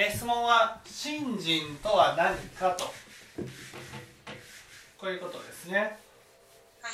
[0.00, 2.84] え質問は「信心とは何か?」と
[4.96, 5.98] こういうことですね。
[6.80, 6.88] は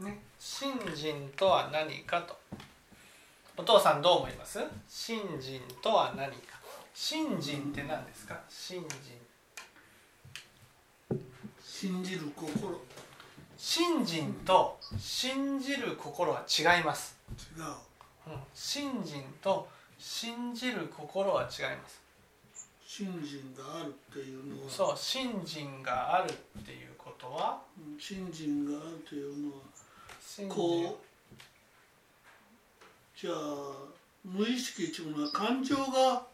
[0.00, 0.04] い。
[0.04, 2.45] ね、信心とは何かと
[3.58, 4.60] お父さんどう思います？
[4.86, 6.60] 信心とは何か。
[6.92, 8.38] 信心って何ですか？
[8.48, 8.90] 信心
[11.62, 12.78] 信じる心。
[13.56, 17.16] 信心と信じる心は違います、
[17.56, 17.62] 違う。
[18.34, 19.66] うん、信心と
[19.98, 22.02] 信じる心は違います。
[22.86, 24.70] 信心があるっていうのは。
[24.70, 27.62] そう信心があるっていうことは？
[27.78, 27.98] うん。
[27.98, 29.62] 信心があるというのは
[30.54, 31.05] こう
[33.18, 33.34] じゃあ
[34.24, 36.26] 無意識っていうのは感情が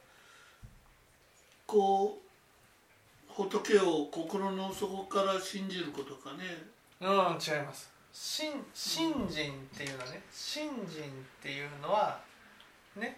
[1.65, 6.39] こう仏を心の底から信じることかね。
[7.01, 7.89] うん違います。
[8.13, 12.21] 信信心っていうのはね信心っていうのは
[12.97, 13.17] ね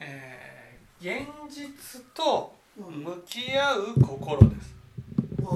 [0.00, 4.74] えー現実とうん向き合う心です。
[5.44, 5.50] あ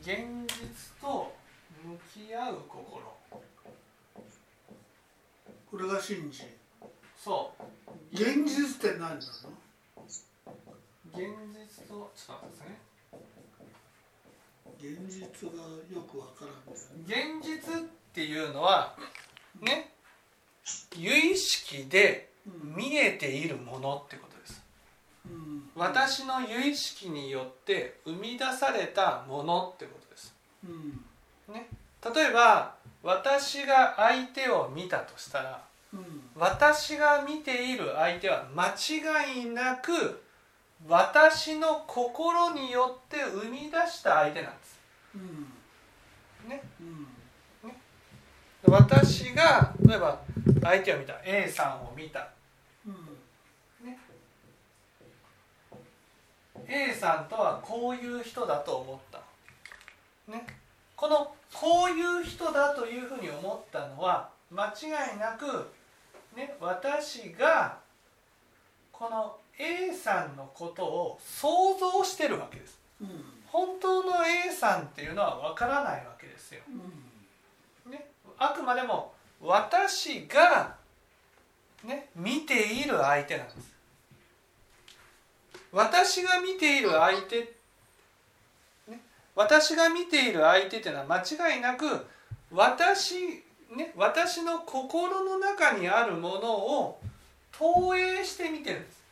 [0.00, 1.34] 現実と
[1.84, 3.13] 向き合う心
[5.74, 6.46] これが信心
[7.18, 7.64] そう。
[8.14, 9.18] 現実って何なの？
[9.18, 9.26] 現
[11.52, 12.78] 実とちょっと待ってくださいね。
[14.78, 15.56] 現実が
[15.92, 17.02] よくわからんですね。
[17.08, 18.94] 現実っていうのは
[19.60, 19.90] ね
[20.96, 24.62] 有意識でうん見えているものってことです。
[25.26, 25.70] うん。
[25.74, 30.32] 私の有意識によって生み出されたものってことです。
[30.68, 31.02] うん。
[31.52, 31.60] 例
[32.30, 36.22] えば私が相手を見たとしたらうん。
[36.34, 40.22] 私が見ている相手は間違いなく
[40.88, 44.80] 私の心によって生み出した相手なんです。
[45.14, 46.48] うん。
[46.48, 46.62] ね。
[46.80, 47.06] うん。
[48.66, 50.18] 私が例えば
[50.62, 52.28] 相手を見た A さんを見た。
[52.86, 53.14] うん。
[56.66, 59.20] A さんとはこういう人だと思った、
[60.32, 60.46] ね、
[61.04, 65.70] このこういう人だというふうに思ったのは間違いなく、
[66.34, 67.76] ね、私が
[68.90, 72.78] この A さんのことを想像してるわけです。
[73.02, 73.08] うん。
[73.48, 76.62] 本当の A さんっていうのはわからないわけですよ、
[77.86, 77.92] うん。
[77.92, 78.06] ね、
[78.38, 79.12] あくまでも
[79.42, 80.74] 私が、
[81.84, 83.74] ね、見ている相手なんです。
[85.70, 87.48] 私が見ている相手、ね、
[89.34, 92.06] 私が見ている相手っていうのは間違いなく
[92.52, 93.16] 私、
[93.76, 97.00] ね、私の心の中にあるものを
[97.50, 99.04] 投影して見てるんです。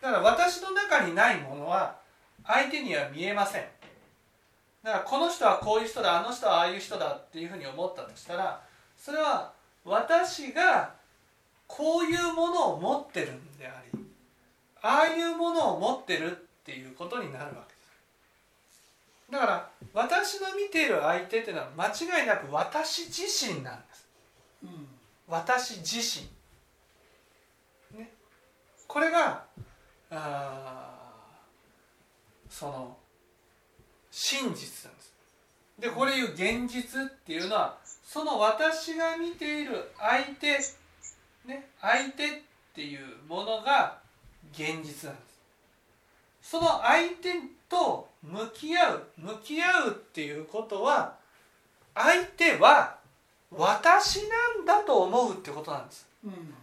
[0.00, 1.96] だから私の中にないものは
[2.44, 3.64] 相手には見えません。
[4.82, 8.62] だからこの人はこういう人だあの人はああいう人だっていうふうに思ったとしたら
[8.96, 9.52] それは
[9.84, 10.94] 私が
[11.66, 14.00] こういうものを持ってるんであり
[14.80, 16.34] ああいうものを持ってるっ
[16.68, 19.32] ていうことになるわけです。
[19.32, 24.06] だから私の見ている相手っていうのは間違いなく私自身なんです。
[24.64, 24.86] うん。
[25.26, 25.96] 私自
[27.92, 28.10] 身、ね、
[28.86, 29.44] これが
[30.10, 32.96] あーその
[34.10, 35.14] 真実なんです。
[35.78, 40.58] でこれいう現実っていうのはその私が見ている相手
[41.46, 42.28] ね相手っ
[42.74, 43.98] ていうものが
[44.52, 45.27] 現実なんです
[46.50, 47.34] その相手
[47.68, 51.14] と向き合う向き合うっていうことは
[51.94, 52.96] 相手は
[53.54, 54.20] 私
[54.56, 56.06] なんだと思うってことなんです。
[56.24, 56.54] うん。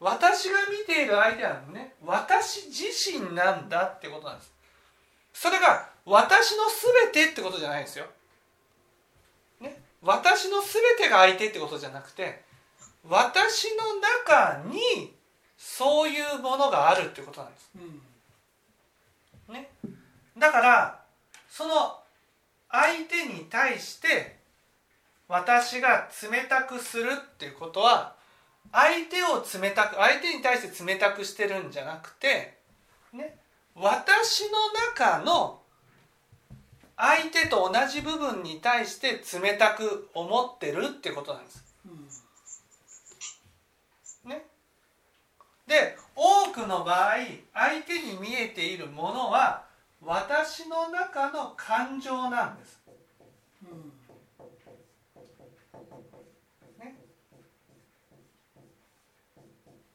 [0.00, 1.94] 私が見ている相手はね。
[2.04, 4.52] 私自身なんだってことなんです。
[5.34, 6.64] それが私の
[7.12, 8.06] 全てってことじゃないんですよ、
[9.60, 12.42] ね、私の全てが相手ってことじゃなくて
[13.08, 13.94] 私の
[14.24, 15.12] 中に
[15.58, 17.70] そういうものがあるってことなんです。
[17.76, 18.02] うん
[19.48, 19.70] ね、
[20.36, 21.00] だから
[21.48, 22.00] その
[22.70, 24.36] 相手に対して
[25.28, 28.14] 私が冷たくするっていうことは
[28.72, 32.58] 相手を冷たく相手に対して冷たくしてるんじゃなくて、
[33.12, 33.36] ね、
[33.74, 34.50] 私の
[34.94, 35.60] 中の
[36.96, 41.64] 相手と同じ部分に対して冷たく思ってるってことなんです。
[41.86, 42.06] うん
[44.30, 44.44] ね、
[45.66, 47.16] で多くの場合
[47.52, 49.64] 相手に見えているものは
[50.00, 52.80] 私の中の感情なんです。
[53.62, 53.92] うん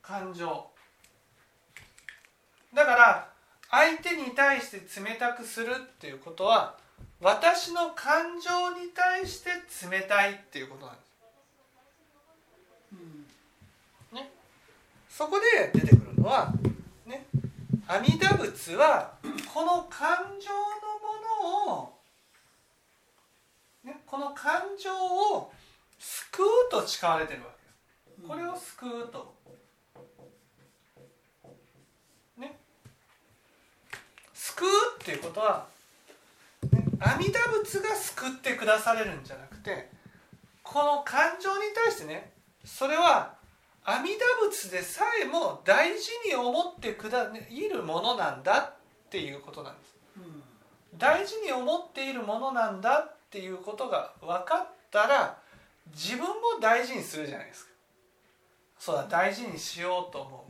[0.01, 0.67] 感情
[2.73, 3.29] だから
[3.69, 6.75] 相手に対して冷たくするっていうことは
[7.21, 9.51] 私の感情に対して
[9.89, 11.11] 冷たいっていうことなんです。
[14.13, 14.29] ね、
[15.11, 16.53] そこで出てくるのは、
[17.05, 17.25] ね、
[17.85, 19.15] 阿弥陀仏は
[19.53, 20.55] この感情の
[20.97, 21.99] ものを、
[23.83, 24.89] ね、この感情
[25.35, 25.51] を
[25.99, 27.47] 救うと誓われてるわ
[28.05, 28.27] けです。
[28.27, 29.35] これを救うと。
[32.37, 32.57] ね。
[34.33, 34.69] 救う
[35.01, 35.67] っていうことは、
[36.71, 39.89] ね、阿弥陀仏が救ってくだされるんじゃなくて
[40.63, 42.31] この感情に対してね
[42.63, 43.40] それは
[43.83, 48.73] 阿弥陀仏でさえも大事に思ってくだいるものなんだっ
[49.09, 49.95] ていうことなんです。
[50.97, 55.37] 大事に思っているものなんだっていうことが分かったら
[55.93, 57.71] 自分も大事にするじゃないですか。
[58.77, 60.45] そうだ大事にしようと思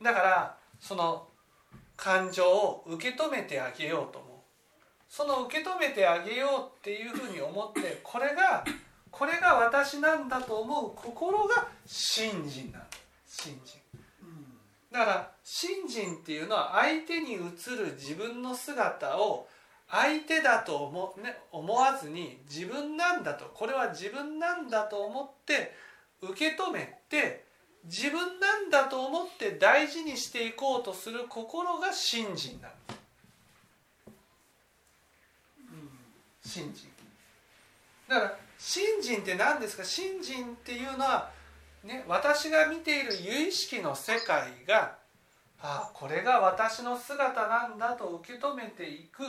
[0.00, 0.04] う。
[0.04, 1.28] だからその
[1.96, 4.30] 感情を受け止めてあげようと思う。
[5.08, 8.64] その受け止めてあげようっていうふうに思ってこれが
[9.12, 12.82] これが私なんだと思う心が信心なん
[13.26, 13.80] 信心。
[14.90, 19.48] だから信心っていうのは相手に映る自分の姿を
[19.88, 25.74] 相手だと思,、ね、思わずに自分なんだとこれは自分なんだと思って
[26.22, 27.44] 受け止めて
[27.84, 32.76] 自分なんだと思って大事にしていこうとする心が信心なんで
[36.42, 36.50] す。
[36.50, 36.90] 信心。
[38.08, 39.82] だから信心って何ですか？
[39.82, 41.30] 信心っていうのは、
[41.82, 44.94] ね、私が見ている有意識の世界が
[45.60, 49.24] あこれが私の姿なんだと受け止めていく。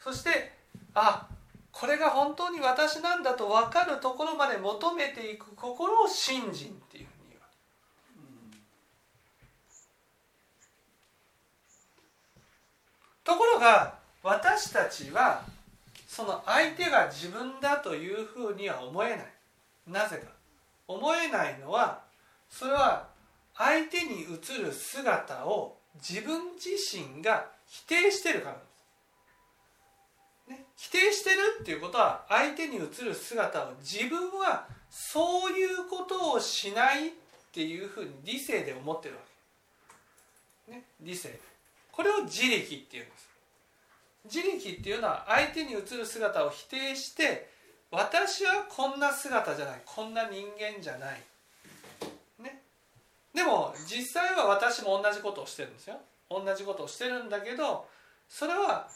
[0.00, 0.52] そして
[0.94, 1.28] あ
[1.70, 5.54] これが本当に私なんだと分かるところまで求めていく。
[5.54, 7.40] 心を信心っていうふうに言う。
[13.22, 13.94] ところが
[14.24, 15.44] 私たちは
[16.12, 19.26] その相手が自分だというふうには思えない。
[19.86, 20.30] なぜか。
[20.86, 22.02] 思えないのは
[22.50, 23.08] それは
[23.56, 28.60] 相手に映る姿を自分自身が否定してるからで
[30.48, 37.10] す、ね、否定してるっていうことは相手に映る姿を自分はそういうことをしないっ
[37.54, 39.20] ていうふうに理性で思ってるわ
[40.66, 41.40] け、ね、理性。
[41.90, 43.31] これを自力っていうんです。
[44.24, 47.50] 自力っていうのは相手に映る姿を否定して
[47.90, 49.82] 私はこんな姿じゃない。
[49.84, 51.20] こんな人間じゃない、
[52.42, 52.62] ね、
[53.34, 55.96] でも実際は私も同じことをしてるんですよ。
[56.30, 57.86] 同じことをしてるんだけど
[58.28, 58.88] それは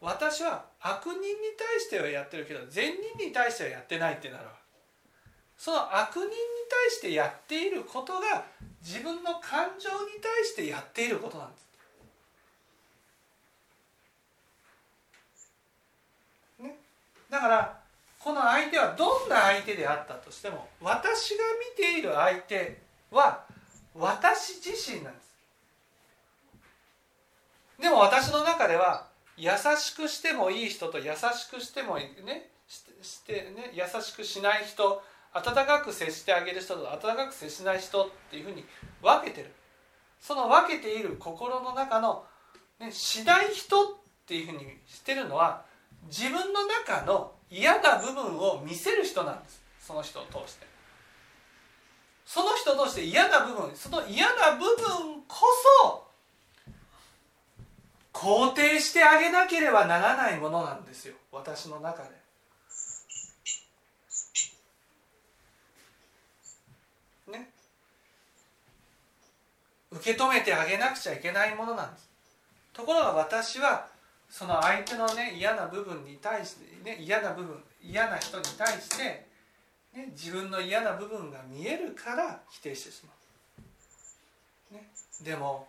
[0.00, 1.24] 私は悪人に
[1.58, 4.52] 対してはやってるけど善人に対してはやってないってなるわ
[5.56, 8.44] その悪人に対してやっていることが
[8.82, 11.63] 自分の感情に対してやっていることなんです。
[17.30, 17.80] だから
[18.18, 21.44] この相手はどんな相手であったとしても私が
[21.76, 22.80] 見ている相手
[23.10, 23.44] は
[23.94, 25.24] 私自身なんです。
[27.80, 29.06] でも私の中では
[29.36, 38.64] 優しくしてもいい人と優しくしてもねしてね優しくしない人温かく接してあげる人と温かく接しない人っていうふうに
[39.02, 39.52] 分けてる。
[40.20, 42.24] その分けている心の中の、
[42.80, 43.86] ね、しない人っ
[44.26, 45.64] ていうふうにしてるのは
[46.06, 49.62] 自分の中の嫌な部分を見せる人なんです。
[49.80, 50.66] その人を通して。
[52.24, 55.36] その人として嫌な部分その嫌な部分こ
[55.82, 56.04] そ
[58.12, 61.14] 肯定してあげなければならないものなんですよ。
[61.32, 62.10] 私の中で。
[67.32, 67.50] ね。
[69.90, 72.08] 受け止めてあげなくちゃいけないものなんです。
[72.72, 73.88] ところが私は
[74.36, 79.28] その相手のね嫌な部分に対してね嫌な部分嫌な人に対して、
[79.94, 83.12] ね、自分の嫌な部分が見えるから否定してしま
[84.72, 84.88] う、ね、
[85.22, 85.68] でも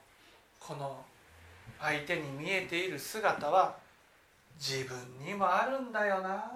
[0.59, 0.97] この
[1.79, 3.75] 相手に見えている姿は
[4.57, 6.51] 自分にもあるんだよな。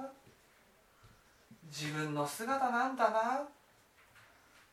[1.68, 3.42] 自分の姿なんだな。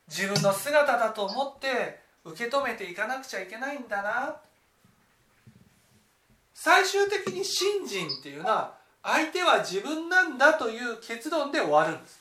[0.09, 4.37] 自分の姿だと思って受け止めていかなくちゃいけないんだな。
[6.59, 8.73] 最終的に信心っていうのは
[9.03, 12.19] 相手は自分なんだという結論で終わるんです。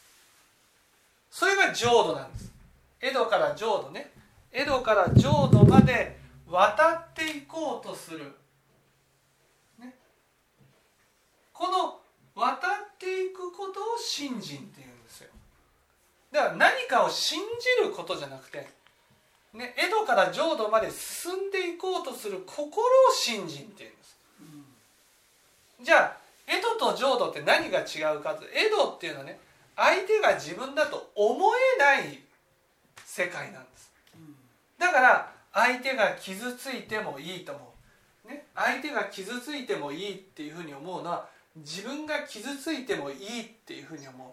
[1.31, 2.51] それが浄土なんです。
[2.99, 4.11] 江戸から浄土ね。
[4.51, 6.17] 江戸から浄土まで
[6.49, 8.35] 渡っていこうとする、
[9.79, 9.95] ね、
[11.53, 12.01] この
[12.35, 15.29] 渡っていくことを信心っていうんですよ。
[16.33, 17.39] だから何かを信
[17.79, 18.67] じることじゃなくて
[19.53, 23.94] ね、江戸から浄土まで進んでいこうとする心を信心っていうん。
[25.81, 26.17] じゃあ
[26.47, 29.39] 江戸と浄土って何が違うかと江戸っていうのはね
[29.75, 31.35] 相手が自分だと思
[31.77, 32.19] えない
[33.03, 33.91] 世界なんです。
[34.77, 37.73] だから相手が傷ついてもいいと思
[38.25, 44.27] う、ね、相手が傷ついてもいいっていうふうに思うのは自分が傷ついてもいいっていうふうに思う。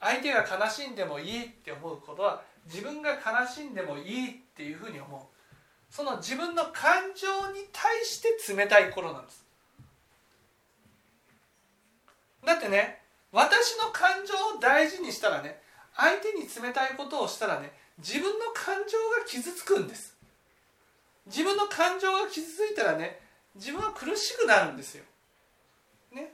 [0.00, 5.20] 相手が悲しんでもいいって思うことは自分が悲しんでもいいっていうふうに思う。
[5.88, 9.45] その自分の感情に対して冷たい頃なんです。
[12.46, 15.60] だってね私の感情を大事にしたらね
[15.94, 20.16] 相手に冷たいことをしたらね自分の感情が傷つくんです。
[21.26, 23.18] 自分の感情が傷ついたらね
[23.56, 25.02] 自分は苦しくなるんですよ、
[26.14, 26.32] ね、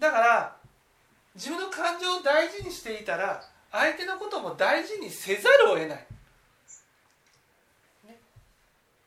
[0.00, 0.56] だから
[1.36, 3.40] 自分の感情を大事にしていたら
[3.70, 6.06] 相手のことも大事にせざるを得ない、
[8.08, 8.18] ね、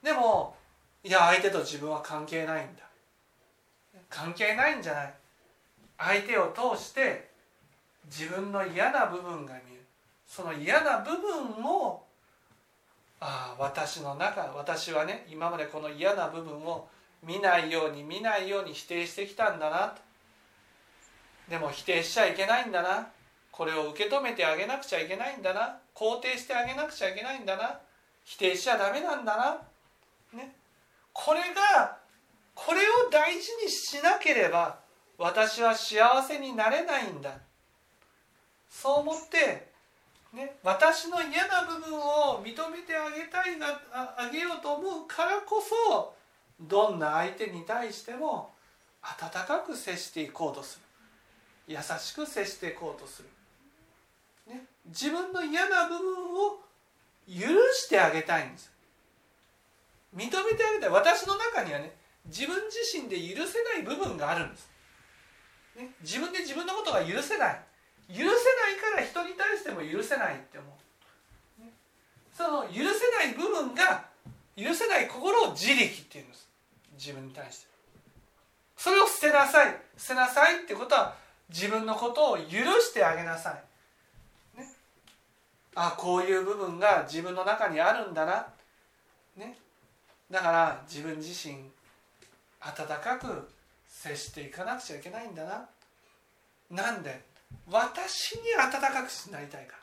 [0.02, 0.56] でも
[1.04, 2.86] いや相手と自分は関係ないんだ。
[4.10, 5.14] 関係ないんじゃない。
[5.98, 7.30] 相手を通して
[8.06, 9.86] 自分の嫌な部分が見える。
[10.28, 12.04] その嫌な部分を
[13.20, 16.88] ああ私の中私はね今までこの嫌な部分を
[17.24, 19.88] 見ないように見ないように否定してきたんだな。
[19.90, 20.02] と
[21.50, 23.08] でも否定しちゃいけないんだな。
[23.52, 25.78] これを受け止めてあげなくちゃいけないんだな。
[25.96, 27.80] 肯定してあげなくちゃいけないんだな。
[28.26, 29.62] 否定しちゃダメなんだな、
[30.38, 30.56] ね、
[31.14, 31.98] これが
[32.56, 34.80] これを大事にしなければ
[35.18, 37.32] 私は幸せになれないんだ。
[38.70, 39.72] そう思って、
[40.34, 43.82] ね、私の嫌な部分を認めてあげたいが
[44.18, 46.14] あげようと思うからこそ
[46.60, 48.54] どんな相手に対しても
[49.02, 50.80] 温かく接していこうとす
[51.68, 51.74] る。
[51.74, 56.60] 優しく接していこうとする、ね、自分の嫌な部分を
[57.28, 58.72] 許してあげたいんです。
[60.16, 60.90] 認めてあげたい。
[60.90, 61.94] 私の中にはね
[62.26, 64.75] 自分自身で許せない部分があるんです。
[65.76, 67.62] ね、自分で自分のことが許せない。
[68.08, 68.34] 許せない
[68.80, 71.64] から人に対しても許せないって思う、
[72.34, 74.06] その許せない部分が
[74.56, 76.48] 許せない心を自力っていうんです。
[76.98, 77.68] 自分に対して。
[78.78, 79.76] それを捨てなさい。
[79.98, 81.16] 捨てなさいってことは
[81.50, 82.44] 自分のことを許
[82.82, 83.58] してあげなさ
[84.56, 84.68] い、ね、
[85.76, 88.48] あこういう部分が自分の中にあるんだな、
[89.38, 89.58] ね、
[90.32, 91.56] だから自分自身
[92.62, 93.48] 温かく
[94.10, 95.68] 接していかなくちゃいけないんだな。
[96.70, 97.22] なんで？
[97.68, 99.74] 私に温かくなりたいか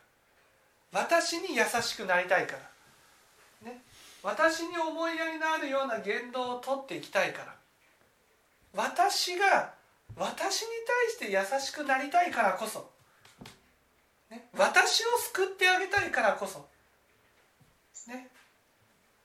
[0.92, 1.00] ら。
[1.02, 2.52] 私に優しくなりたいか
[3.64, 3.80] ら、ね、
[4.22, 7.54] 私に思いやりのあるような言動をとっていきたいから。
[8.74, 9.72] 私が
[10.16, 10.68] 私に
[11.18, 12.90] 対して優しくなりたいからこそ、
[14.30, 16.66] ね、私を救ってあげたいからこそ、
[18.08, 18.28] ね、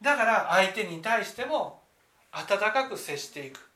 [0.01, 1.81] だから相手に対しても
[2.31, 3.66] 温かく接していく。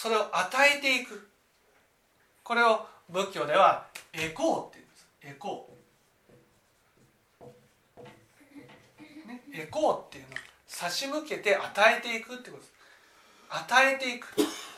[0.00, 1.28] それを与えていく。
[2.42, 5.06] これを仏教ではエコーって言うんです。
[5.20, 12.72] エコー、ね、エコーっていうのは差し向けて与えていくってことです。
[13.50, 14.28] 与えていく。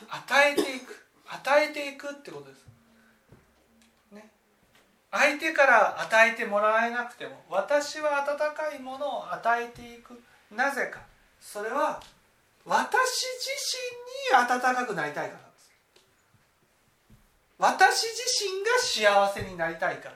[0.09, 1.05] 与えていく。
[1.25, 2.65] 与えていくってことです、
[4.11, 4.29] ね、
[5.09, 10.21] 相手から与えてもらえなくても私は温かいものを与えていく。
[10.51, 10.99] なぜか。
[11.39, 12.01] それは
[12.65, 13.49] 私自
[14.31, 15.71] 身に温かくなりたいからです。
[17.57, 20.15] 私自身が幸せになりたいから。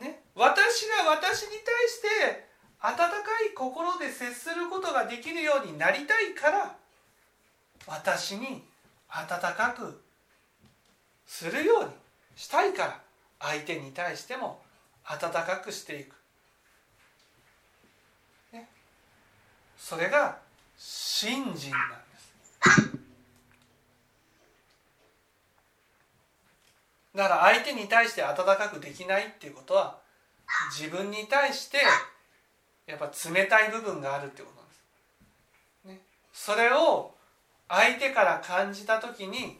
[0.00, 0.22] ね。
[0.34, 2.48] 私が私に対して
[2.80, 3.14] 温か
[3.50, 6.76] い心で接することができるようになりたいから
[7.86, 8.62] 私に
[9.08, 10.02] 温かく
[11.26, 11.90] するように
[12.36, 13.00] したいから
[13.38, 14.60] 相手に対しても
[15.04, 16.14] 温かくしていく、
[18.52, 18.68] ね、
[19.78, 20.38] それが
[20.76, 21.64] 信心なんです
[27.14, 29.98] だから相手に対して温かくできないっていうことは
[30.76, 31.78] 自分に対して
[32.86, 34.80] やっぱ冷たい部分があるってことなんです。
[35.86, 36.00] ね、
[36.32, 37.14] それを
[37.68, 39.58] 相手から感じた時に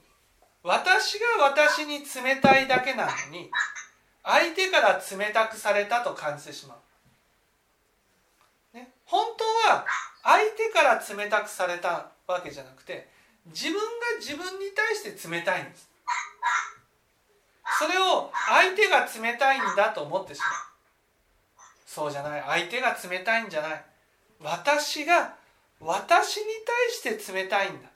[0.63, 3.51] 私が私に冷たいだけなのに
[4.23, 6.79] 相手から冷たくされたと感じてしまう。
[8.77, 9.87] ね、本当は
[10.25, 13.09] 相手から冷たくされたわけじゃなくて
[13.47, 13.81] 自分が
[14.19, 15.89] 自分に対して冷たいんです。
[17.79, 20.49] それを相手が冷たいんだと思ってしまう。
[21.87, 22.43] そうじゃない。
[22.47, 23.85] 相手が冷たいんじゃない。
[24.41, 25.37] 私が
[25.81, 26.45] 私に
[27.03, 27.89] 対して冷たいんだ。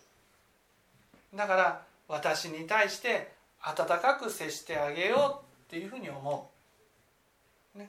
[1.35, 3.32] だから私に対して
[3.62, 6.50] 温かく接してあげようっていうふうに思
[7.75, 7.88] う、ね、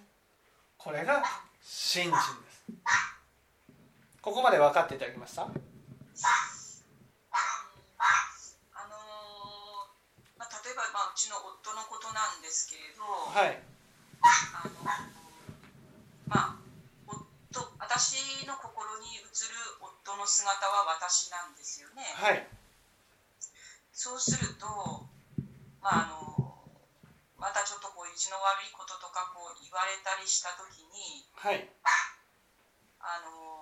[0.78, 1.24] これが
[1.62, 3.19] 信心です。
[4.30, 5.42] ここまで分かっていただきました？
[5.42, 5.50] あの
[10.38, 13.58] まあ、例えば、まあ、うちの夫のことなんですけれど、はい。
[14.22, 14.86] あの
[16.30, 16.62] まあ
[17.10, 19.34] 夫私の心に映る
[19.82, 22.06] 夫の姿は私なんですよね。
[22.14, 22.46] はい。
[23.90, 25.10] そうすると、
[25.82, 26.70] まあ、あの
[27.42, 31.66] またちょっとこう意地の悪いこととかこう言われたりした時にはい。
[33.02, 33.59] あの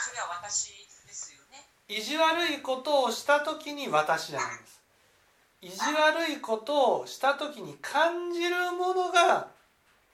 [0.00, 0.72] それは私
[1.06, 1.68] ですよね。
[1.88, 4.80] 意地悪いことをした時に私じゃないんです。
[5.60, 9.48] 意地悪いことをした時に感じるものが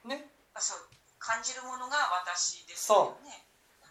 [0.03, 0.29] ね。
[0.53, 0.79] あそう。
[1.19, 3.43] 感じるものが私ですよね。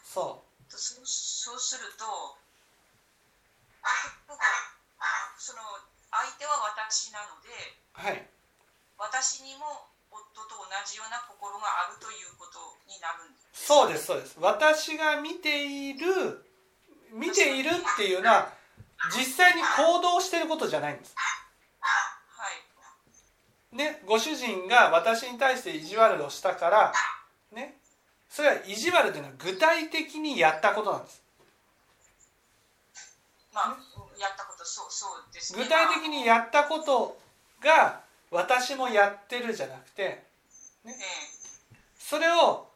[0.04, 2.04] そとそうそうすると
[4.28, 4.40] 僕
[5.38, 5.62] その
[6.10, 7.48] 相手は私なので
[7.94, 8.28] うはい。
[8.98, 14.36] 私にも夫と同じような心があるということになるんですそうですそうです。
[14.40, 16.44] 私が見ている
[17.12, 18.52] 見ているっていうのは
[19.16, 21.14] 実際に行動してることじゃないんです。
[21.16, 21.22] は
[23.72, 23.76] い。
[23.76, 26.92] ねご主人が私に対して意地悪をしたから
[27.52, 27.76] ね
[28.28, 31.22] それは意地悪というのは具体的にやったことなんです。
[33.52, 33.66] まあ
[34.18, 35.62] やったことそうそうですね。
[35.62, 37.18] 具体的にやったこと
[37.60, 40.24] が私もやってるじゃなくて
[40.84, 40.96] まあえ
[41.98, 42.68] それを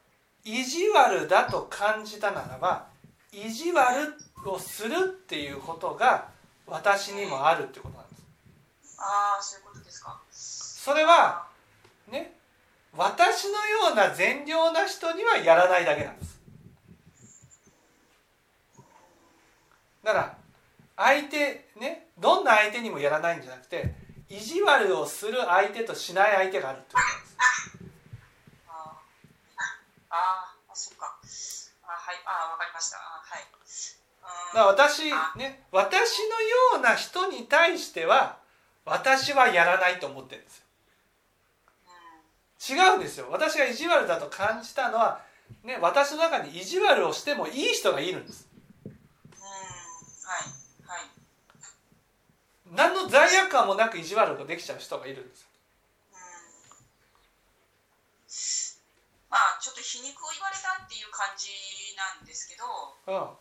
[0.44, 2.86] 意地悪だと感じたならば
[3.32, 4.14] 意地悪
[4.44, 6.28] をするっていうことが
[6.66, 8.22] 私にもあるってことなんです。
[8.84, 10.20] えああそういうことですか。
[10.30, 11.46] それは
[12.10, 12.34] ね
[12.96, 16.40] 私のような善良な人にはやらないだけなんです。
[20.02, 20.36] だから
[20.96, 23.94] 相手ねどんな相手にもやらないんじゃなくて
[24.30, 27.36] 意地悪をする相手としない相手があるってことなんです。
[30.08, 30.72] あー。
[30.72, 31.18] あそっか。
[31.82, 32.16] あはい。
[32.24, 32.96] あーわかりました。
[32.96, 33.42] あはい。
[33.44, 33.58] うん。
[34.54, 38.38] だから私ね私のような人に対しては
[38.84, 40.64] 私はやらないと思ってるんですよ。
[42.78, 42.92] うん。
[42.92, 43.26] 違うんですよ。
[43.30, 45.20] 私が意地悪だと感じたのは、
[45.64, 48.48] ね、私の中に意地悪をしてもいい人がいるんです
[48.86, 48.96] うんは
[50.38, 50.42] い
[50.86, 51.10] はい
[52.70, 55.42] 何の罪悪感もなく意地悪ができちゃう人がいるんです。
[55.42, 55.50] よ
[59.30, 61.50] まあちょっと皮肉を言われたっていう感じ
[61.98, 62.66] なんですけど。
[63.06, 63.38] うん。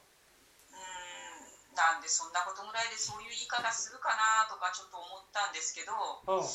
[1.77, 5.93] なんでそんなことぐらいでそういう言い方するかなとかちょっと思ったんですけど。
[6.25, 6.45] うん。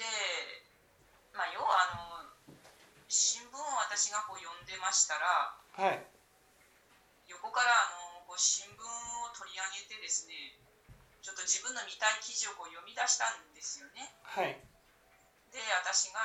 [0.00, 0.04] で
[1.36, 2.28] まあ要はあの
[3.08, 5.56] 新聞を私がこう読んでましたら。
[5.76, 6.00] はい。
[7.28, 10.56] 横からあのこう新聞を取り上げてですね
[11.22, 14.08] ちょっと自分の見たい記事をこう読み出したんですよね。
[14.22, 14.56] はい
[15.52, 16.20] で私が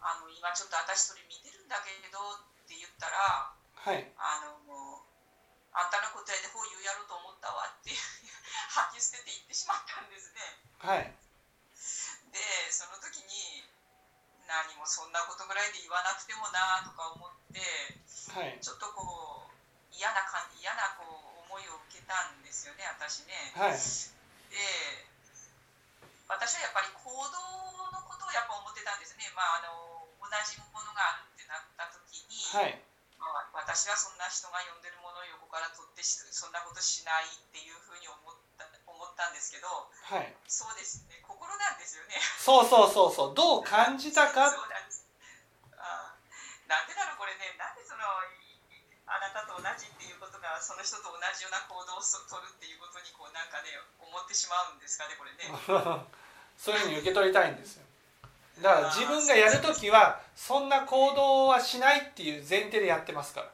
[0.00, 2.18] あの「今ちょっと私それ見てるんだけど」
[2.62, 5.02] って言ったらはいあのもう
[5.72, 7.90] あんたの答えでこう言うやろうと思ったわって
[8.68, 10.58] 吐き捨てて言ってしまったんですね。
[10.78, 11.12] はい
[12.32, 13.64] でその時に
[14.46, 17.60] 何もそんなことぐらいで言わなくてもなとか思って
[18.34, 23.32] はいちょっとこう嫌な感嫌なこう思いを受けたんですよね私ね。
[23.56, 23.72] はい。
[23.72, 25.08] で
[26.28, 29.24] 私はやっぱり行動のことをやっぱ思ってたんですね。
[29.32, 32.76] まああの同じものがあるってなった時に、はい。
[33.16, 40.36] まあ、私はそんな人が読んでるものを横から取ってしそんなことしないっていうふうに思った思ったんですけどはい。
[40.46, 41.18] そうですね。
[41.24, 42.20] 心なんですよね。
[42.38, 43.34] そうそうそうそう。
[43.34, 45.08] どう感じたかそうなんです
[45.80, 48.48] あーなんでだろうこれねなんでそのい
[49.06, 55.52] あなたと同じっていうことがその人と同じような行動をそ取るっていうことにこうなんかね思ってしまうんですかねこれね。
[56.56, 57.84] そういうふうに受け取りたいんですよ。
[58.64, 63.46] だから自分がやるときはそんな行動はしないっていう前提でやってますか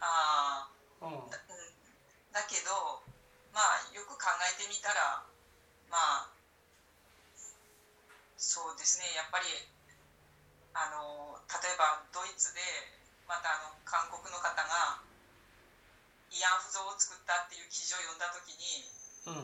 [0.00, 0.68] あ
[1.00, 1.72] ら、うん、ーだうん。
[2.32, 3.02] だけど
[3.52, 5.22] まあよく考えてみたら
[5.88, 6.28] まあ
[8.36, 9.46] そうですねやっぱり
[10.74, 12.60] あの例えばドイツで
[13.28, 15.00] またあの韓国の方が
[16.32, 19.38] 慰安婦像を作ったっていう記事を読んだ時にうん、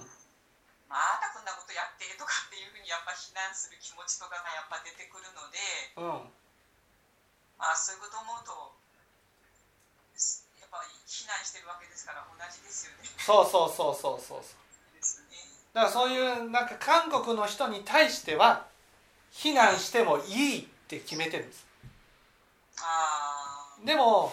[0.91, 5.63] まだこんなことやってとかっていうふうにやっぱ非難する気持ちとかがやっぱ出てくるので、
[5.95, 6.27] うん、
[7.63, 8.75] まあ、そういうことを思うと
[10.19, 13.07] すやっぱり非難してるわけですから同じですよね。
[13.23, 14.99] そうそうそうそうそうそう。
[14.99, 15.39] ですね
[15.71, 18.67] だからそういうなんか韓国の人に対しては
[19.31, 21.67] 非難してもいいって決めてるんです。
[22.83, 23.38] あ
[23.89, 24.31] でも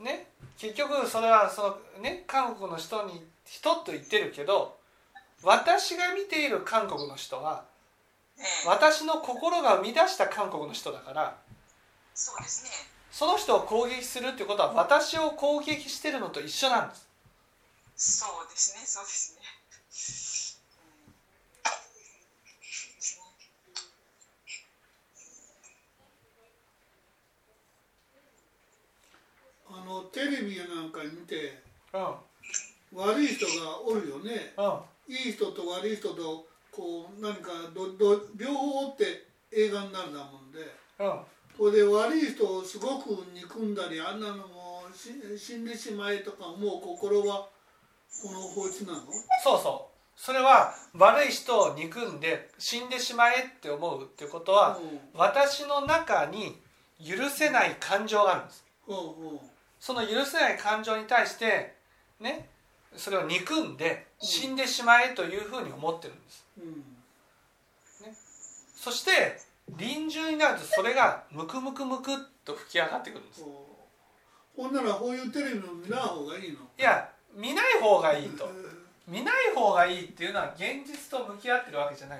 [0.00, 0.26] ね
[0.58, 1.62] 結局それはそ
[1.96, 4.76] のね韓国の人に人と言ってるけど
[5.44, 7.64] 私が見ている韓国の人は
[8.36, 8.68] ええ。
[8.68, 11.36] 私の心が生み出した韓国の人だから
[12.12, 12.70] そうですね。
[13.12, 17.06] その人を攻撃するっていうことは私を攻撃してるのと一緒なんです。
[17.94, 20.58] そうですねそうですね、うんですね
[29.70, 32.14] あのテレビやなんか見てうん。
[32.94, 34.54] 悪い人がおるよね。
[34.56, 35.14] うん。
[35.14, 40.58] いい人と悪い人とこう何かどど両方おって映画になるだもんで。
[40.98, 41.20] うん。
[41.56, 47.48] これで悪い人をすごく憎んだりあんなのもし死んでしまえとか思う心は
[48.22, 49.00] この法律なの？
[49.42, 49.94] そうそう。
[50.16, 54.78] それは悪い人を憎んで死んでしまえって思うってことは
[55.14, 56.60] 私の中に
[57.04, 58.64] 許せない感情があるんです。
[58.88, 59.40] うんうんうん
[59.80, 61.74] その許せない感情に対して
[62.20, 62.48] ね
[62.96, 66.46] それを憎んで死んでしまえというふうに思ってるんです。
[66.58, 66.84] うん。
[68.76, 69.38] そして
[69.76, 73.44] 臨終になるとそれがムクムクムクっと吹き上がってくるんです。
[74.56, 76.58] ほんならこういうテレビも見ない方がいいの？
[76.58, 78.48] いや見ない方がいいと。
[79.06, 82.18] 見ない方がいいっていうのは現実と向き合ってるわけじゃない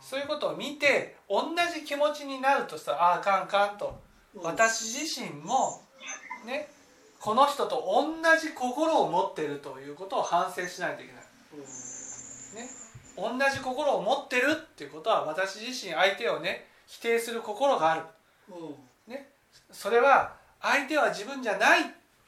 [0.00, 1.42] そういうことを見て同
[1.74, 3.98] じ気持ちになるとしたらあああかんあかんと。
[4.36, 5.82] 私自身も
[6.46, 6.68] ね
[7.24, 11.22] この人と同じ心を持っているということを反省しないといけない。
[12.54, 12.68] ね。
[13.16, 18.02] 同じ心を持ってるっていうことは私自身相手をね否定する心がある。
[19.72, 21.84] それは相手は自分じゃない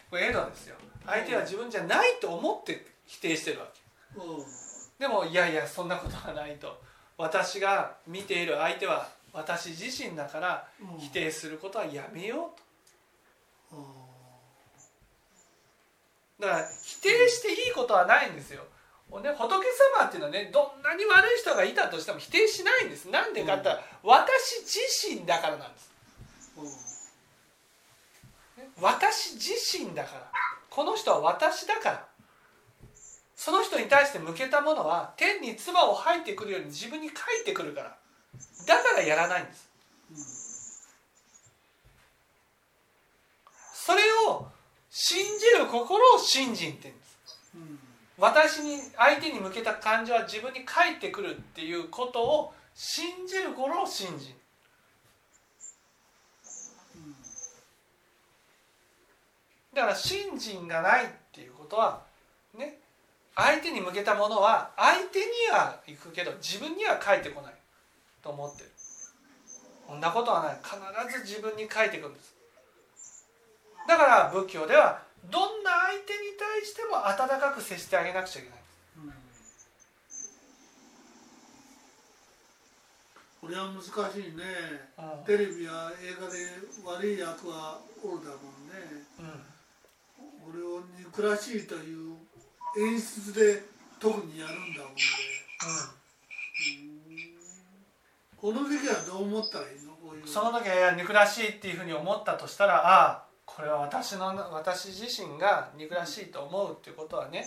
[0.09, 0.77] これエドですよ。
[1.05, 3.83] 相手は自分じゃないと思って否定してるわけ。
[4.99, 6.75] でもいやいやそんなことはないと。
[7.19, 10.67] 私が見ている相手は私自身だから
[10.99, 12.51] 否定することはやめよ
[13.71, 14.06] うと
[16.41, 18.63] だから否定していいことはないんですよ。
[19.23, 19.65] ね、仏
[19.99, 23.09] 様っていうのはねどんなに悪い人がいたとしても否定しないんです。
[23.09, 25.91] なんでかって言ったら、私自身だからなんです、
[28.59, 30.31] ね私自身だから。
[30.69, 32.05] この人は私だから。
[33.37, 37.97] その人に対して向けたものは天に唾を吐いてくるように自分に返ってくるから。
[38.67, 39.71] だからやらないんです。
[43.73, 44.49] それを
[44.99, 47.19] 信じる心を信心って言うんです。
[48.17, 54.35] 私に相手に向けた感情は自分に返ってくるっていうことを信じる心を信心
[59.75, 62.01] だから信心がないっていうことは
[62.57, 62.79] ね
[63.35, 67.55] 相手に向けたものは相手には行くけど自分には返ってこない
[68.23, 68.71] と思ってる。
[69.87, 70.59] そんなことはない。
[70.65, 72.36] 必ず自分に返ってくるんです
[73.87, 78.59] だから仏教ではどんな相手に対しても温かく接してあげなくちゃいけない。
[83.41, 83.93] これは難しい
[84.37, 84.43] ね、
[84.99, 85.25] うん。
[85.25, 86.35] テレビや映画で
[86.85, 88.75] 悪い役はおるだもんね。
[89.21, 90.53] うん。
[90.53, 92.17] 俺を憎らしいという
[92.77, 93.63] 演出で
[94.01, 95.01] 特にやるんだもんで
[98.37, 99.93] この時はどう思ったらいいの？
[99.93, 100.27] こういう。
[100.27, 103.26] その時は憎らしいっていうふうに思ったとしたらああ
[103.57, 107.47] これは私の私自身が憎らしいと思うっていうことはねね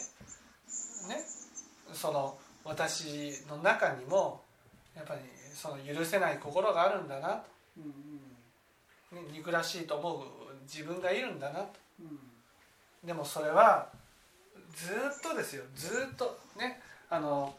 [1.93, 4.41] その私の中にも
[4.95, 5.19] やっぱり
[5.53, 7.43] その許せない心があるんだな
[9.11, 10.19] と、ね、憎らしいと思う
[10.63, 11.67] 自分がいるんだなと。
[13.05, 13.89] でもそれは
[14.75, 15.63] ずっとですよ。
[15.75, 17.53] ずっとねあの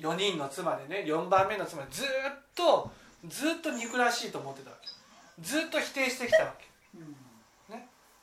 [0.00, 2.06] 4人の妻でね4番目の妻でずっ
[2.54, 2.90] と
[3.28, 5.01] ずっと憎らしいと思ってたわけ。
[5.42, 6.66] ずっと否定してきたわけ。
[6.98, 7.16] うん。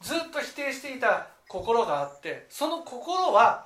[0.01, 3.65] ずっと否定していた心があってその心は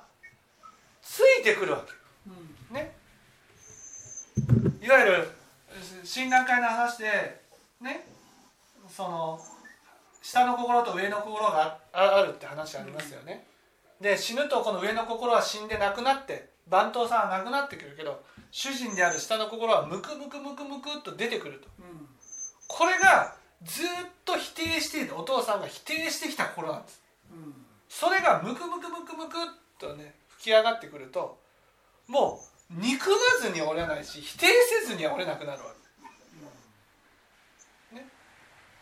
[1.00, 1.84] ついてくるわ
[2.26, 2.66] うん。
[2.68, 2.96] けね。
[4.82, 5.28] いわゆる
[6.02, 7.40] 診断会の話で
[7.80, 8.06] ね。
[8.88, 9.40] その
[10.22, 13.46] 下の心と上の心がああるって話ありますよね、
[14.00, 21.68] で死ぬとこの上の心は死んでなくなって番頭さんはなくなってくるけど主人である下の心はムクムクムクムクっと出てくると。
[21.78, 22.06] うん。
[22.66, 23.34] これが
[23.64, 23.86] ずっ
[24.24, 27.02] と否定してお父さんが否定してきた心なんです。
[27.32, 27.54] うん。
[27.88, 29.40] それがムクムクムクムクっ
[29.78, 31.38] とね吹き上がってくると
[32.08, 34.46] もう憎まずには折れないし否定
[34.82, 35.66] せずには折れなくなるわ
[37.90, 38.06] け、ね、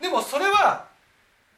[0.01, 0.89] でもそれは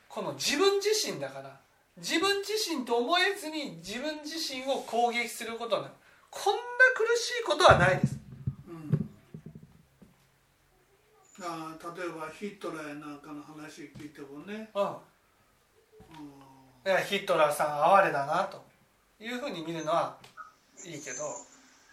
[0.08, 1.60] この自分自身だから
[1.98, 5.94] 自分自身と思えずに自分自身を攻撃することになる。
[6.30, 6.60] こんな
[6.96, 8.18] 苦しいことはないです
[8.68, 9.08] うん
[11.46, 14.82] あー例えばヒットラーやなんかの話聞いてもね、うん。
[14.82, 14.98] うん。
[16.84, 18.64] だからヒットラーさん哀れだなと
[19.20, 20.16] いうふうに見るのは
[20.84, 21.24] いいけど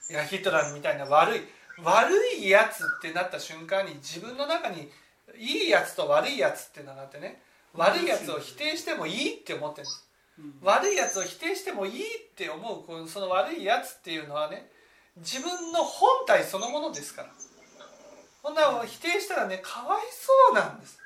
[0.09, 1.41] いやヒトラーみたいな悪い
[1.83, 4.89] 悪いやつってなった瞬間に自分の中に
[5.37, 7.41] いいやつと悪いやつっていうのがあってね
[7.73, 10.07] 悪いやつを否定してもいいって思ってるんです
[10.61, 14.69] 悪いやつを否定してもいいって思うその悪いやつっていうのはね
[15.17, 17.29] 自分の本体そのものですから
[18.41, 20.99] こんな否定したらねかわいそうなんです。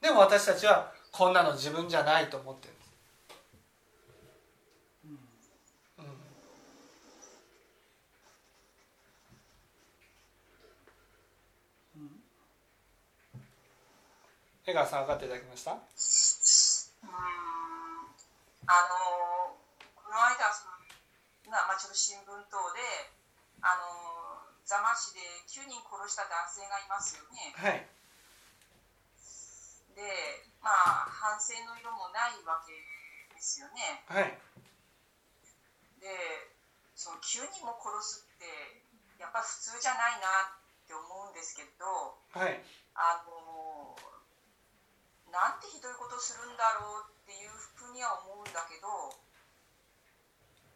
[0.00, 2.90] でも私たちはこんなの自分じゃないと思ってるんです、
[11.96, 12.22] うん。
[14.66, 15.72] 江川さん分かっていただけました？
[15.72, 15.78] うん。
[15.78, 15.86] あの
[19.94, 20.70] この間その、
[21.50, 22.36] まあ、ちょっと新聞等で
[23.60, 27.52] あの座間市で9人殺した男性がいますよね。
[27.56, 27.86] はい。
[29.94, 30.02] で
[30.62, 34.04] まあ反省の色もないわけですよね。
[34.08, 34.38] はい。
[36.00, 36.08] で
[36.94, 38.46] その9人も殺すって
[39.20, 42.62] やっぱ普通じゃないなって思うんですけどはい。
[42.94, 43.96] あの
[45.30, 48.86] なんてひどいことするんだろうっていうふうには思うんだけど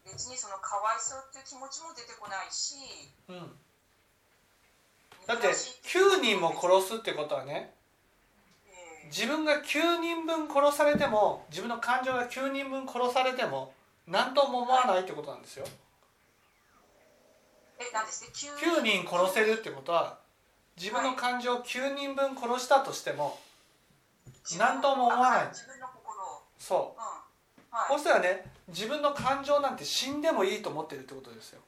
[0.04, 2.76] 別にそのかわいそうっていう気持ちも出てこないし
[3.28, 3.56] うん。
[5.26, 7.72] だって憎らしい9人も殺すってことはね
[8.68, 8.70] え
[9.04, 9.06] え。
[9.06, 13.72] 自分が9人分殺されても自分の感情が9人分殺されても
[14.06, 15.66] 何とも思わないってことなんですよ。
[17.80, 18.30] えなんですね。
[18.30, 19.08] 9人。
[19.08, 20.18] 殺せるってことは
[20.76, 23.38] 自分の感情を9人分殺したとしても
[24.58, 25.42] 何とも思わない。
[25.44, 25.86] あ自分の
[26.58, 27.00] そう。
[27.00, 27.78] うん。
[27.78, 27.92] はい。
[27.92, 31.60] そしたらね自分の感情なんて死んでもいいと思ってるってことですよ。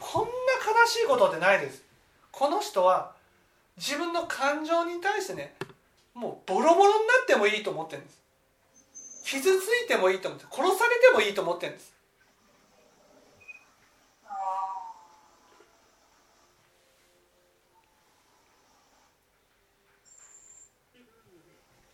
[0.00, 1.84] こんな悲しいことってないです。
[2.30, 3.12] この人は
[3.76, 5.54] 自分の感情に対してね
[6.14, 8.22] もうボロボロになってもいいと思ってるんです。
[9.24, 14.32] 傷ついてもいいと思って殺されてもいいと思ってるんですーあ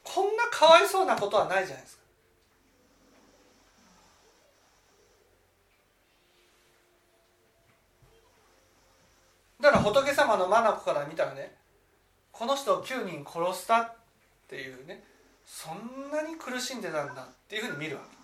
[0.03, 2.03] こんなかわいそうなことはないじゃないですか。
[9.61, 11.55] だから仏様の眼から見たらね
[12.33, 13.95] この人を9人殺したっ
[14.49, 15.05] ていうね
[15.47, 18.19] そんなに苦しんでたんだっていうふうに見るわけ。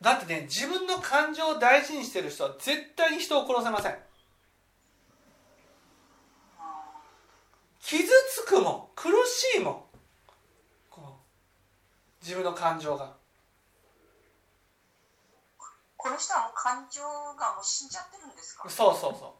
[0.00, 3.98] だってね自分の感情を大事にしてる人は絶対に人を殺せません
[7.82, 8.88] 傷つくもん。
[8.96, 9.86] 苦しいも
[12.22, 13.14] 自分の感情が。
[15.96, 18.68] この人はもう感情がもう死んじゃってるんですか？
[18.70, 19.34] そうそうそ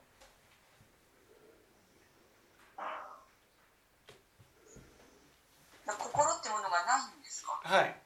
[5.87, 7.61] だから心ってものがないんですか？
[7.65, 7.97] うはい。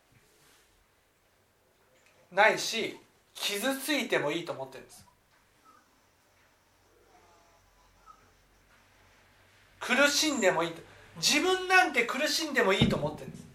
[2.30, 2.98] ないし
[3.34, 5.05] 傷ついてもいいと思ってるんです
[9.80, 10.82] 苦しんでもいいと。
[11.16, 13.46] 自分なんて苦しんでもいいと思ってるんです。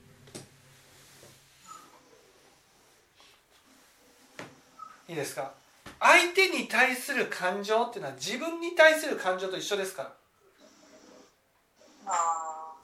[5.10, 5.52] いいですか？
[6.00, 10.14] 相手に対する感情っていうのは自分に対する感情と一緒ですから。
[12.08, 12.76] ああ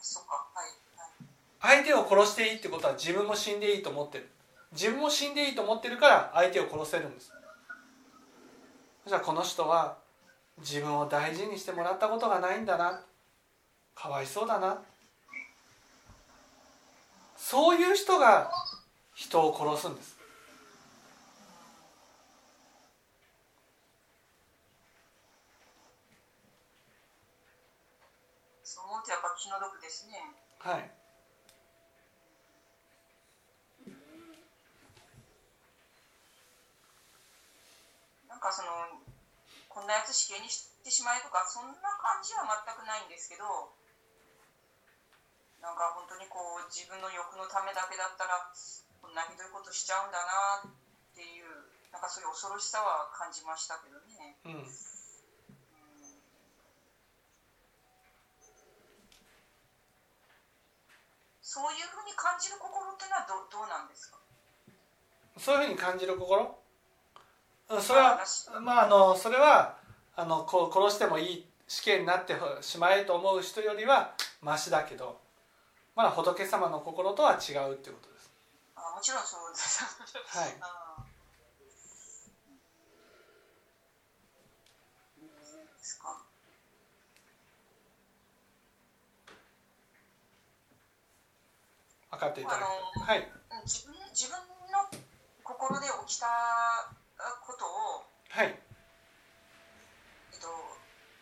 [0.00, 0.34] そうか。
[0.54, 1.82] はいはい。
[1.84, 4.28] 相手を殺していいってことは自分も死んでいいと思ってる。
[4.72, 7.32] 自分も死んでいいと思ってるから相手を殺せるんです。
[9.02, 9.98] そしたらこの人は
[10.58, 13.00] 自分を大事にしてもらったことがないんだな。
[13.94, 14.82] かわいそうだな。
[17.36, 18.50] そういう人が
[19.14, 20.16] 人を殺すんです。
[28.64, 30.14] そう思うとやっぱ気の毒ですね。
[30.60, 30.90] はい。
[38.28, 39.01] なんかその
[39.72, 43.72] こんなやつ死刑にしてしまえとかそんな感じは全くないんですけど
[45.64, 48.52] なんか本当にこう自分の欲のためだけだったら
[49.00, 50.20] こんなひどいことしちゃうんだ
[50.62, 51.48] なっていう
[51.88, 54.36] なんかそういう恐ろしさは感じましたけどね。
[54.44, 54.52] うん。
[54.52, 54.68] うん。
[61.42, 64.18] そういうふうに感じる心ってのはどどうなんですか？
[65.38, 66.40] そういうふうに感じる心？
[66.40, 66.61] うん
[67.68, 68.20] それは
[68.60, 69.76] まああのそれは
[70.14, 75.18] あのこう殺してもいい死刑になってしまえと思う人よりはましだけど
[75.96, 78.30] まあ仏様の心とは違うっていうことです。
[78.76, 79.84] あもちろんそうです。
[80.26, 80.66] はい、うん、で
[92.10, 92.66] 分かっていただいて、
[93.00, 93.32] はい、
[93.64, 94.36] 自分自分
[94.70, 95.00] の
[95.42, 96.26] 心で起きた
[97.44, 98.48] ことを、はい。
[98.48, 100.48] えっと、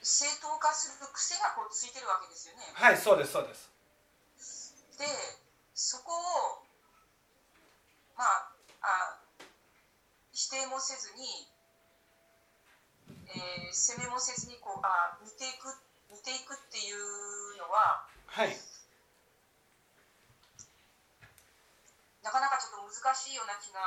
[0.02, 2.62] 正当化する癖がこうついてるわけですよね。
[2.72, 3.70] はいそうですそうです。
[4.98, 5.06] で
[5.74, 6.64] そこを
[8.16, 9.18] まああ
[10.32, 11.48] 否定もせずに、
[13.28, 15.70] えー責めもせずにこうあ見ていく
[16.10, 18.56] 見ていくっていうのははい。
[22.22, 23.80] なかなかちょっと難しいような気が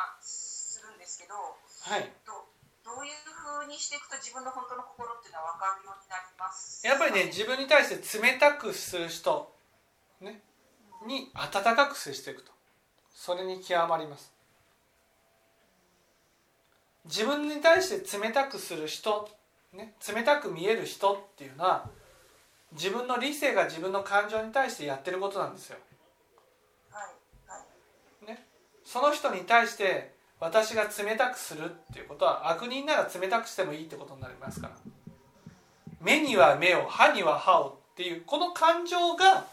[0.73, 2.09] するんですけどはい。
[2.25, 2.49] ど
[2.83, 6.85] どういうふうにしていくと自分の本当の心っていうのは分かるようになります？
[6.85, 9.53] やっぱりね自分に対して冷たくする人、
[10.19, 10.41] ね、
[11.05, 12.51] に温かく接していくと。
[13.13, 14.33] それに極まります。
[17.05, 19.29] 自分に対して冷たくする人、
[19.71, 21.89] ね、冷たく見える人っていうのは
[22.73, 25.77] 自分の理性が自分の感情に対してやってることなんですよ。
[26.91, 27.03] はい
[28.27, 28.37] はい。
[28.83, 30.12] その人に対して
[30.43, 34.75] 私が冷たくするっていうことは悪人なら冷たくしてもいいってことになりますから。
[36.01, 39.45] 目には目を歯には歯をっていうこの感情が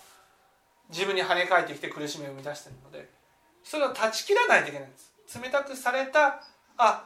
[0.89, 3.09] 自分に跳ね返ってきて苦しみを生み出してるので
[3.63, 5.13] それを断ち切らないといけないんです。
[5.41, 6.43] 冷たくされた
[6.77, 7.05] あ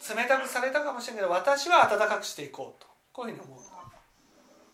[0.00, 3.64] 冷たくされたかもしれないけど私は温かくしていこうとこういうふうに思う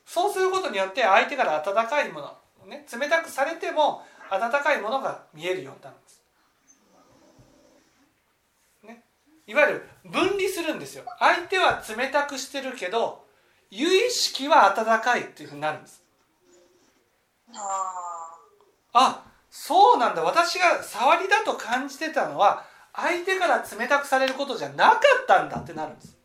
[0.07, 6.19] そうすることによって相手から温かいもの、ね、冷たくされても温かいものが見えるようになるんです。
[9.51, 11.03] いわゆる分離するんですよ。
[11.19, 13.25] 相手は冷たくしてるけど
[13.69, 16.05] 有意識は温かいっていうふうになるんです。
[17.53, 17.59] あ
[18.93, 20.23] あそうなんだ。
[20.23, 26.17] 私が触りだと感じてたのは相手から冷たくされることじゃなかったんだってなるんです。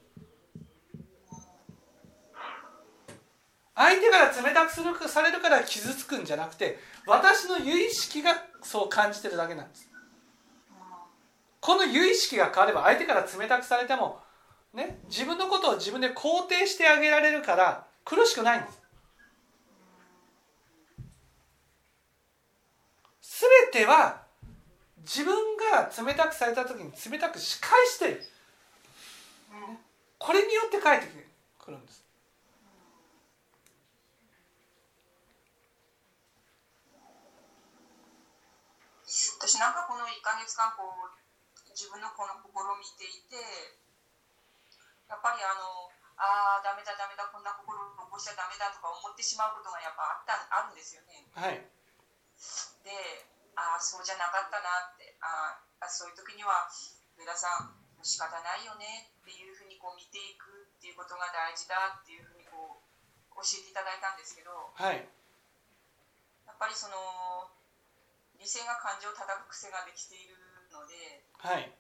[3.74, 9.90] 相手から冷たくするされるから傷つくんじゃなくて私の有意識がそう感じてるだけなんです
[11.65, 14.19] この有意識が変われば相手から冷たくされても、
[14.71, 18.71] ね、自分のことを自分で肯定してあげられるから苦しくないんで
[23.23, 23.41] す。
[23.71, 24.21] 全ては
[24.99, 28.23] 自分が冷たくされた時に冷たく仕返してる
[30.19, 31.08] これによって返って
[31.58, 32.06] くるんです。
[39.39, 41.25] 私なんかこの1ヶ月間こう
[41.76, 43.36] 自分のこの心を見ていて
[45.12, 51.28] やっぱりあのああダメだダメだこんな心を起こしちゃダメだとか思ってしまうことがやっぱあったあるんですよね。
[51.36, 51.60] はい。
[52.88, 53.28] で
[53.60, 56.72] ああそうじゃなかったなってああそういう時には
[57.20, 65.04] 上田さん仕方ないよねっていうふうにこう見ていくっていうことが大事だっていうふうにこう教えていただいたんですけどはい。
[66.48, 67.52] やっぱりその
[68.40, 70.38] 理性が感情を叩く癖ができている
[70.72, 71.71] のではい。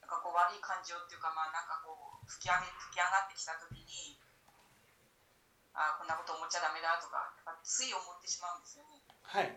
[0.00, 4.16] なんかこう悪い感情っていうかまあなんかこう吹き上げ吹き上がってきた時に
[5.76, 9.04] ああこんなこと思っちゃダメだとかやっぱつい思ってしまうんですよね。
[9.22, 9.52] はい。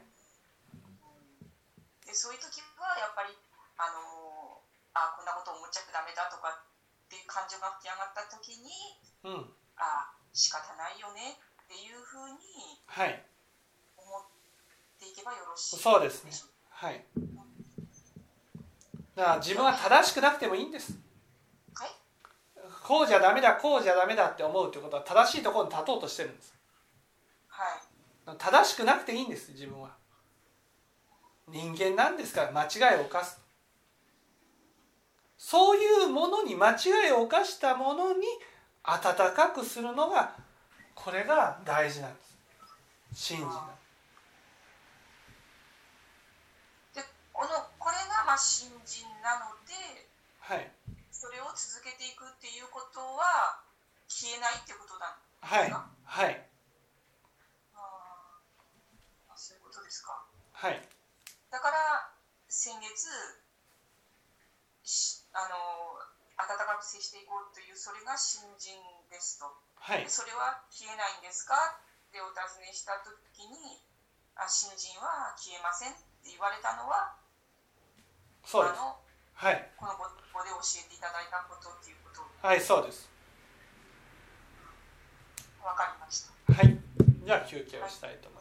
[2.05, 3.31] でそういう時はやっぱり
[3.79, 4.59] あの
[4.93, 8.69] あこんなこと思っちゃダメだとかっていう感情が吹き上がった時に
[9.23, 9.55] うん。
[9.79, 13.23] あ仕方ないよねっていうふうにはい。
[13.95, 14.23] 思っ
[14.99, 16.31] ていけばよろしいそうですね。
[16.69, 17.05] はい
[19.15, 20.97] だから自分は正しくなくてもいいんです。
[21.75, 21.89] はい。
[22.83, 26.53] こうじゃダメだこうじゃダメだって思うってことは正しいところに立とうとしてるんです。
[27.47, 27.63] は
[28.33, 28.37] い。
[28.37, 29.89] 正しくなくていいんです自分は。
[31.47, 33.41] 人間なんですから間違いを犯す。
[35.37, 38.25] そういうものに間違いを犯したものに
[38.83, 40.33] 温かくするのが
[40.95, 42.37] これが大事なんです。
[43.13, 43.71] 信じな
[47.33, 47.49] この
[48.31, 49.75] まあ新人なので
[50.39, 50.71] はい。
[51.11, 53.59] それを続けていくっていうことは
[54.07, 55.71] 消えないってことなんはい。
[56.07, 56.39] はい。
[59.35, 60.15] そういうことですか。
[60.63, 60.79] はい。
[61.51, 62.07] だから
[62.47, 63.11] 先月
[64.87, 65.99] しあの
[66.39, 68.79] 温かく接していこうというそれが新人
[69.11, 69.51] ですと。
[69.75, 70.07] はい。
[70.07, 71.51] でそれは消えないんですか？
[71.67, 73.75] ってお尋ねした時に
[74.39, 77.11] あ新人は消えませんって言われたのは
[78.43, 78.81] そうです。
[79.33, 79.69] はい。
[79.77, 79.91] この
[80.43, 83.09] で教えていただいたことっていうことはいそうです。
[85.61, 86.53] 分かりました。
[86.53, 86.77] はい。
[87.25, 88.39] じゃあ休憩をしたいと思いま